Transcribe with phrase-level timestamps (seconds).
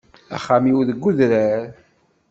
[0.35, 1.61] Axxam-iw deg udrar.